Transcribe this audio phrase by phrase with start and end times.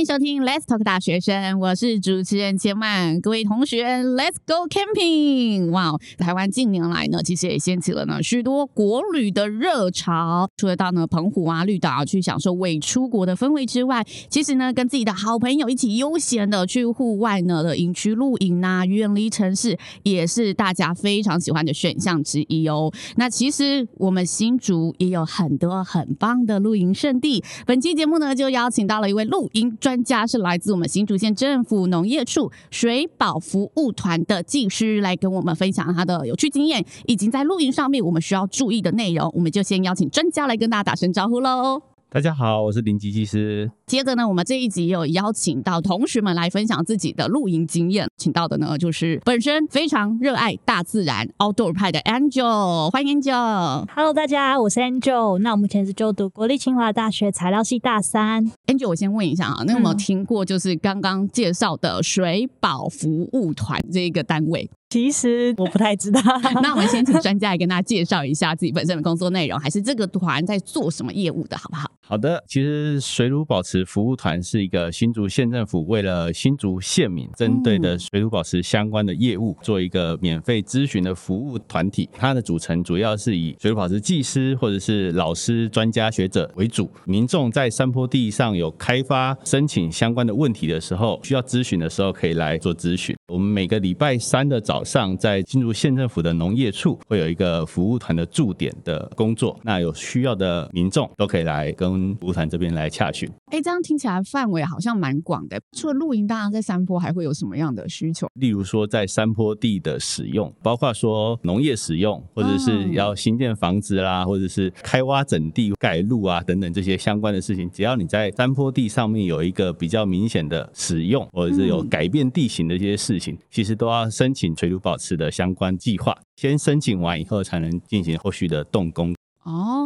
[0.00, 3.20] 欢迎收听 Let's Talk 大学生，我是主持人千曼。
[3.20, 5.70] 各位同学，Let's go camping！
[5.72, 10.48] 哇，台湾近年来呢，其实也掀起了呢许多国旅的热潮。
[10.56, 22.90] 除了到呢澎湖啊、绿岛啊去享受未出国的氛围之外，其实呢，跟自己的好朋友一起悠闲的去户外呢的营区露营啊，远离城市，也是大家非常喜欢的选项之一哦。
[23.16, 27.44] 那其实我们新竹也有很多很棒的露营胜地。
[27.66, 29.76] 本期节目呢，就邀请到了一位露营。
[29.89, 39.28] 专专家是来自我们新竹县政府农业处水保服务团的技师，来跟我们分享他的有趣经验，以及在露营上面我们需要注意的内容。
[39.34, 41.89] 我们就先邀请专家来跟大家打声招呼喽。
[42.12, 43.70] 大家好，我是林吉技师。
[43.86, 53.86] 接着呢，我们这一集也有邀请到同学们来分享自己的露营经验，请到的呢就是本身非常热爱大自然 outdoor 派的 Angel，欢迎 Angel。
[53.94, 55.38] Hello，大家，我是 Angel。
[55.38, 58.44] 那我目前是就读国立清华大学材料系大三。
[58.66, 64.68] Angel，我先问一下啊，那有没有听过就是刚刚介绍的水保服务团这一个单位？
[64.90, 66.20] 其实我不太知道，
[66.60, 71.88] 那我们先请专家来跟大家介绍一下自己本身的工作内容，还是这个团在做什么业务的，好不好？
[72.00, 82.10] 好的，其实水乳保持服务团是一个新竹县政府为了新竹县民针对的水乳保持相关的业务，做一个免费咨询的服务团体。
[82.12, 86.90] 它的组成主要是以水乳保持技师或者是老师、专家学者为主。
[87.04, 93.14] 民众在山坡地上有开发申请相关的问题的时候，需要咨询的时候，可以来做咨询。
[93.28, 99.58] 我们每个礼拜三的早上，在进入县政府的农业处会有一个服务团的驻点的工作。
[99.62, 103.30] 那有需要的民众都可以来跟服务团这边来洽询。
[103.46, 105.60] 哎，这样听起来范围好像蛮广的。
[105.76, 108.28] 除了露营，大家在山坡还会有什么样的需求？
[108.34, 123.36] 例如说，在山坡地的使用，包括说农业使用，或者是要新建房子啦，或者是开挖整地盖路啊等等这些相关的事情，只要你在山坡地上面有一个比较明显的使用，或者是有改变地形的一些事情。
[123.50, 129.14] 其实都要申请水乳保持的相关计划，先申请完以后才能进行后续的动工。
[129.42, 129.79] 哦，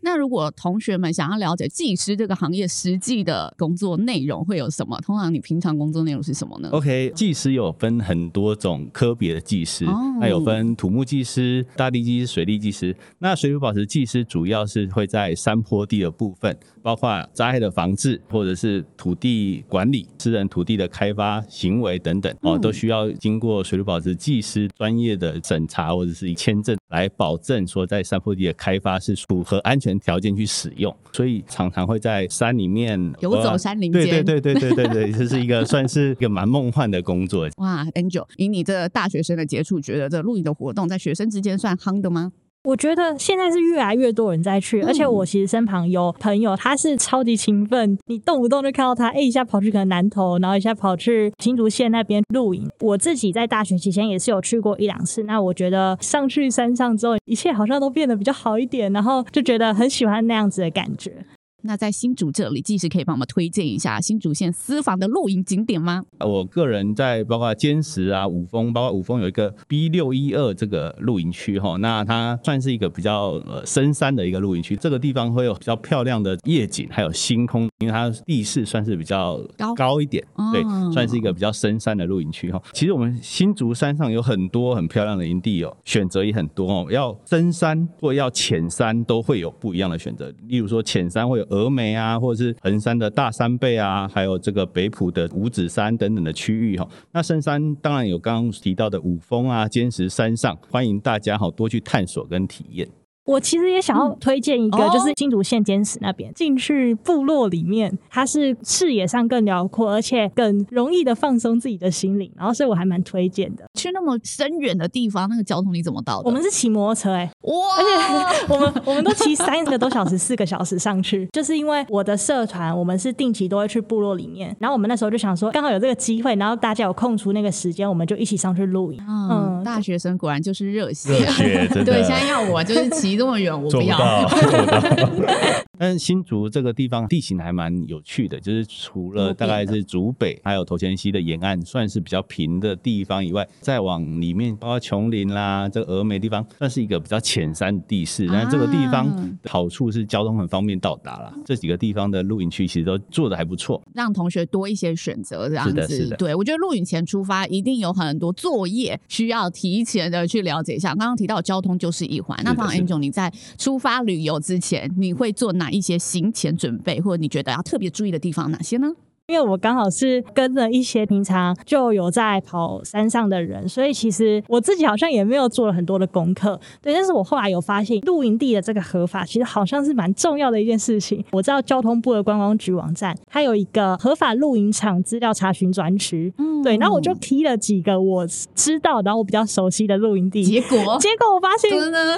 [0.00, 4.98] 那如果同学们想要了解技师这个行业实际的工作内容会有什么？
[5.00, 9.84] 通常你平常工作内容是什么呢？OK，技师有分很多种科别的技师，
[10.20, 12.94] 那、哦、有分土木技师、大地技师、水利技师。
[13.18, 28.98] 那水土保持技师主要是会在山坡地的部分，包括灾害的防治或者是土地管理、私人土地的开发行为等等，哦，都需要经过水土保持技师专业的审查或者是签证来保证说在山坡地的开发。
[28.98, 34.02] 是符合安全条件去使用，所以常常会在山里面游走山林间。
[34.02, 37.48] 对对对对对对对，这是一个算是一个蛮梦幻的工作。
[37.58, 42.32] 哇，Angel，以你这大学生的接触，觉得这露营的活动在学生之间算夯的吗？
[42.68, 52.68] 我觉得现在是越来越多人在去，而且我其实身旁有朋友，他是超级勤奋，你动不动就看到他，哎，一下跑去可能南投，然后一下跑去新竹县那边露营。
[52.80, 61.24] 我自己在大学期间也是有去过一两次，那我觉得上去山上之后，一切好像都变得比较好一点，然后就觉得很喜欢那样子的感觉。
[61.62, 66.04] 那在新竹这里，技师可以帮我们推荐一下新竹县私房的露营景点吗？
[66.20, 74.76] 我个人在包括尖石啊、五峰，包括五峰有一个 B 六一二这个露营区哈，那它算是一个比较呃深山的一个露营区。
[74.76, 82.62] 这个地方会有比较漂亮的夜景，还有星空，因为它地势算是比较高高一点，对，算是一个比较深山的露营区哈。
[82.72, 90.32] 其实我们新竹山上有很多很漂亮的营地哦，选择也很多哦，要深山或要浅山都会有不一样的选择。
[90.46, 91.47] 例如说浅山会有。
[91.48, 96.88] 峨眉啊，或者是衡山的大山背啊，还有这个北浦的五指山等等的区域哈。
[97.12, 102.88] 那深山当然有刚刚提到的五峰啊、尖石山上，欢迎大家好多去探索跟体验。
[103.28, 113.64] 我其实也想要推荐一个，就是金竹县监史那边进去部落里面，它是视野上更辽阔，而且更容易的放松自己的心灵，然后所以我还蛮推荐的。
[113.74, 116.24] 去那么深远的地方，那个交通你怎么到的？
[116.24, 117.54] 我们是骑摩托车哎、欸，哇！
[117.76, 117.84] 而
[118.34, 128.98] 且我们我们都骑三个多小时、四个小时上去， 就是因为我的社团，我们是定期都会去部落里面，然后我们那时候就想说，刚好有这个机会，然后大家有空出那个时间，我们就一起上去露营。
[129.06, 131.68] 嗯，嗯，大学生果然就是热血，热血。
[131.84, 133.18] 对，现在要我就是骑。
[133.18, 133.98] 这么远，我不要。
[135.78, 148.26] 但新竹这个地方地形还蛮有趣的，就是除了大概是竹北还有头前溪的沿岸算是比较平的地方以外，再往里面包括琼林啦，这个峨眉地方算是一个比较浅山地势。
[148.28, 151.32] 但是这个地方好处是交通很方便到达了。
[151.44, 155.70] 这几个地方的露营区其实都做的还不错，让同学多一些选择这样子。
[155.70, 156.16] 是的，是的。
[156.16, 160.88] 对，我觉得露营前出发一定有很多作业需要提前的去了解一下。
[160.94, 168.88] 刚刚提到交通就是一环，那方 Angel 你在出发旅游之前，你会做哪一些行前准备，或者你觉得要特别注意的地方哪些呢？
[169.30, 176.58] 因为我刚好是跟着一些平常就有在跑山上的人，所以其实我自己好像也没有做了很多的功课。
[176.80, 181.22] 对，但是我后来有发现，露营地的这个合法其实好像是蛮重要的一件事情。
[181.30, 186.32] 我知道交通部的观光局网站，它有一个合法露营场资料查询专区。
[186.38, 191.70] 嗯，对，然后我就提了几个我知道，然后我比较熟悉的露营地，结果结果我发现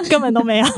[0.09, 0.65] 根本都没有。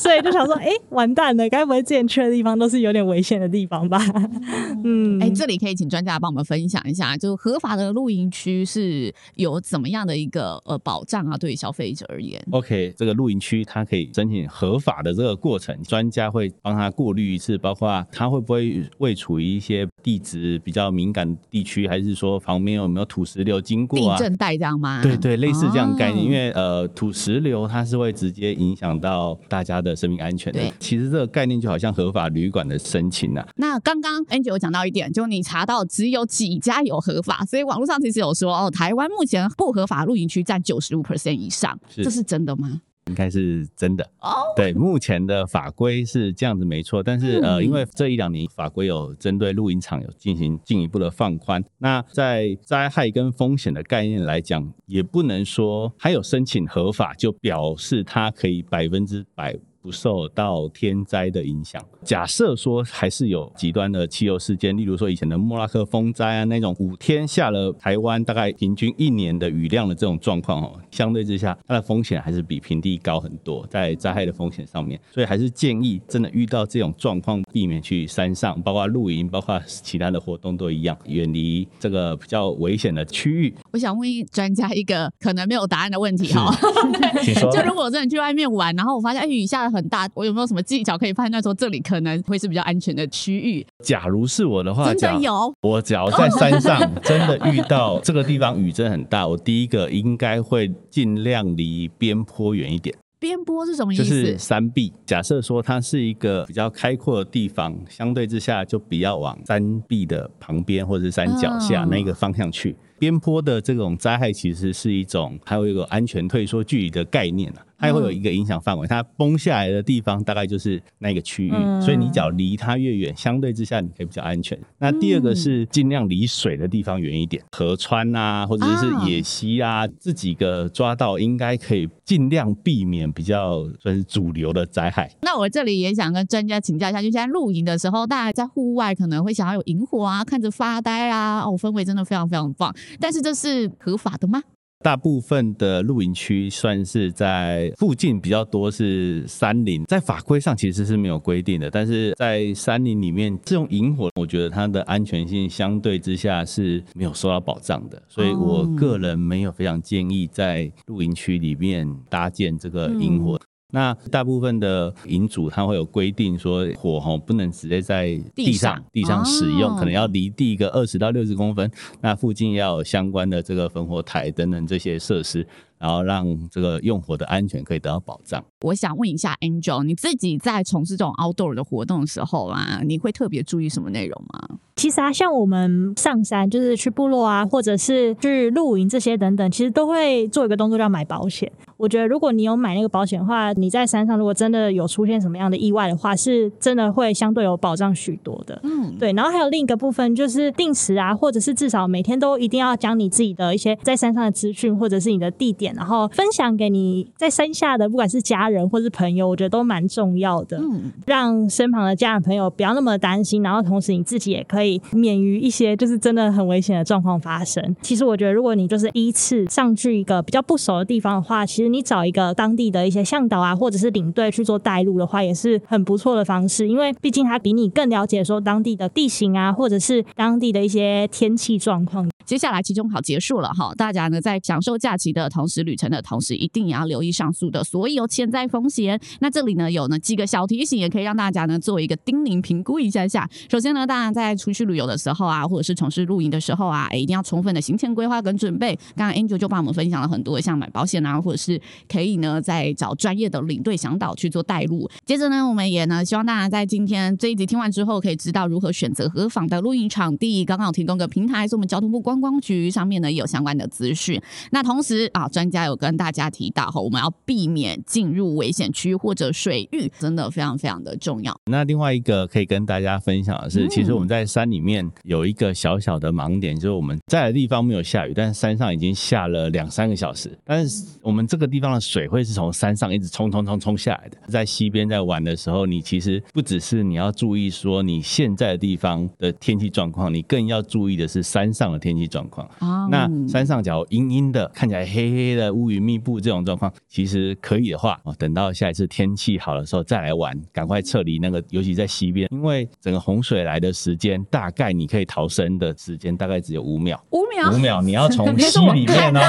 [0.00, 4.00] 所以就想说，哎、欸，完蛋了，该不会之前去的地方都是有点危险的地方吧？
[4.84, 11.36] 嗯，哎、欸，这里可以请专家帮我们分享一下，就合法的露营区是有怎么样的一个呃保障啊？
[11.36, 24.16] 对于消费者而言，OK，这个露营区它可以申请合法的这个过程，专家会帮他过滤一次，包括他会不会未处于一些地址比较敏感地区，还是说旁边有没有土石流经过啊？
[24.16, 25.02] 地震带这样吗？
[25.02, 30.60] 对对，类似这样概念，哦、因为呃土石流它是会直接影响到大家的生命安全的。
[30.60, 33.46] 对，其实这个概念就好像合法旅馆的申请啊。
[33.56, 42.80] 那刚刚 Angel 有讲到一点，就你查到只有几家有合法，所以网络上其实有说哦，台湾目前不合法露营区占九十五 percent 以上，是这是真的吗？
[43.06, 44.30] 应该是真的哦。
[44.54, 59.58] 对，目前的法规是这样子没错，但是呃，因为这一两年法规有针对露营场有进行进一步的放宽，那在灾害跟风险的概念来讲，也不能说还有申请合法就表示它可以百分之百。
[59.82, 61.82] 不受到天灾的影响。
[62.04, 83.54] 假设说还是有极端的气候事件，例如说以前的莫拉克风灾啊，那种五天下了台湾大概平均一年的雨量的这种状况哦，相对之下它的风险还是比平地高很多，在灾害的风险上面，所以还是建议真的遇到这种状况，避免去山上，包括露营，包括其他的活动都一样，远离这个比较危险的区域。
[83.72, 86.54] 我想问专家一个可能没有答案的问题哈。
[87.52, 89.69] 就如果我真的去外面玩，然后我发现哎雨下。
[89.70, 93.66] 很大，我有没有什么技巧可以判断说这里可能会是比较安全的区域？
[93.82, 95.54] 假如是我的话，真的有。
[95.60, 102.94] 我只要在山上 真的遇到这个地方雨真的很大，我第一个应该会尽量离边坡远一点。
[103.18, 104.02] 边坡是什么意思？
[104.02, 104.90] 就是山壁。
[105.04, 112.74] 假设说它是一个比较开阔的地方，相对之下就比较往山壁的旁边或者是山脚下那个方向去。
[112.98, 117.60] 边坡的这种灾害其实是一种，还有一个安全退缩距离的概念啊。
[117.80, 124.58] 它会有一个影响范围，它崩下来的地方大概就是那个区域，嗯、所以你只要离它越远，相对之下你可以比较安全。
[124.78, 135.10] 那第二个是尽量离水的地方远一点，河川啊，或者是野溪啊，这几个抓到应该可以尽量避免比较算是主流的灾害。
[135.22, 142.74] 那我这里也想跟专家请教一下，就现在露营的时候，大家在户外可能会想要有萤火啊，看着发呆啊，哦，氛围真的非常非常棒。
[142.98, 144.42] 但是这是合法的吗？
[144.82, 163.38] 大部分的露营区算是在附近比较多是山林，在法规上其实是没有规定的，但是在山林里面这种萤火，我觉得它的安全性相对之下是没有受到保障的，所以我个人没有非常建议在露营区里面搭建这个萤火。
[163.70, 171.70] 那大部分的营主他会有规定说，火吼不能直接在地上地上使用，可能要离地一个二十到六十公分，
[172.00, 175.46] 那附近要有相关的这个焚火台等等这些设施。
[175.80, 178.44] 然后让这个用火的安全可以得到保障。
[178.60, 184.58] 我想问一下 Angel，你自己在从事这种 outdoor 的活动的时候啊，你会特别注意什么内容吗？
[184.76, 191.50] 其实啊，像我们上山就是去部落啊，或者是去露营这些等等，其实都会做一个动作叫买保险。
[191.80, 198.60] 我觉得如果你有买那个保险的话，你在山上如果真的有出现什么样的意外的话，是真的会相对有保障许多的。
[198.62, 199.12] 嗯，对。
[199.14, 205.74] 然后还有另一个部分就是定时啊，或者是至少每天都一定要将你自己的一些在山上的资讯，或者是你的地点。
[205.74, 210.58] 然后分享给你在山下的，不管是家人或是朋友，我觉得都蛮重要的。
[210.58, 217.74] 嗯，让身旁的家人朋友不要那么担心，然后同时你自己也可以免于一些就是真的很危险的状况发生。
[217.80, 226.68] 其实我觉得，如果你就是第一次上去一个比较不熟的地方的话，其实你找一个当地的一些向导啊，或者是领队去做带路的话，也是很不错的方式。
[226.68, 232.08] 因为毕竟他比你更了解说当地的地形啊，或者是当地的一些天气状况。
[232.30, 239.00] 接下来期中考结束了哈，大家呢在享受假期的同时，旅程的同时，一定也要留意上述的所有潜在风险。
[239.18, 243.28] 那这里呢有呢几个小提醒，也可以让大家呢做一个叮咛评估一下下。
[243.50, 248.78] 首先呢，大家在出去旅游的时候啊，或者是从事露营的时候啊，一定要充分的行前规划跟准备。
[248.94, 254.88] 刚刚 Angel 就帮我们分享了很多，像买保险啊，或者是可以呢再找专业的领队向导去做带路。
[255.04, 260.44] 接着呢，我们也呢希望大家在今天这一集听完之后，可以知道如何选择合法的露营场地。
[260.44, 264.20] 刚刚提供个平台，是我们交通部观观光局上面呢有相关的资讯。
[264.50, 271.36] 那同时啊，专家有跟大家提到哈，我们要避免进入危险区或者水域，真的非常非常的重要。
[271.46, 284.18] 那另外一个可以跟大家分享的是，其实我们在山里面有一个小小的盲点，就是我们在的地方没有下雨，但是山上已经下了两三个小时，但是我们这个地方的水会是从山上一直冲冲冲冲下来的。
[284.28, 292.46] 在溪边在玩的时候，你其实不只是你要注意说你现在的地方的天气状况，你更要注意的是山上的天气状况。
[292.58, 307.02] 哦，那山上假如阴阴的，看起来黑黑的，乌云密布这种状况，其实可以的话，哦，等到下一次天气好的时候再来玩，赶快撤离那个，尤其在西边，因为整个洪水来的时间，大概你可以逃生的时间大概只有五秒。
[307.10, 309.20] 五秒，五秒，你要从 溪里面呢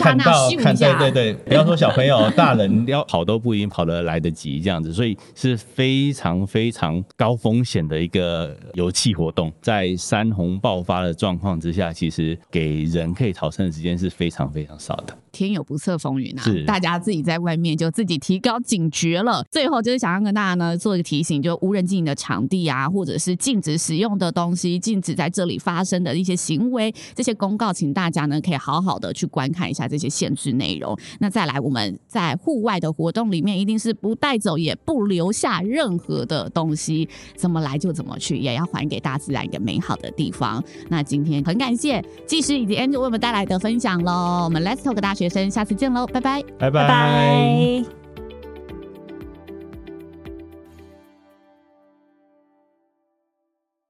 [0.00, 9.52] 看到，看，对对对，不要说小朋友，大人要跑都不一定跑得来得及这样子，所以是非常非常高风险的一个游憩活动。
[9.60, 12.11] 在山洪爆发的状况之下，其实
[12.50, 15.16] 给人可以逃生的时间是非常非常少的。
[15.30, 19.42] 天有不测风云啊，大家自己在外面就自己提高警觉了。
[19.50, 30.94] 最后就是想要跟大家呢做一个提醒，就无人经营的场地啊，或者是禁止使用的东西，禁止在这里发生的一些行为，这些公告，请大家呢可以好好的去观看一下这些限制内容。
[31.18, 40.62] 那再来，我们在户外的活动里面，一定是不带走也不留下任何的东西，怎么来就怎么去，也要还给大自然一个美好的地方。
[40.90, 48.01] 那今天很感谢技师以及 Angel 为我们带来的分享喽，我们 Let's Talk 大学生，下次见喽，拜拜，拜拜。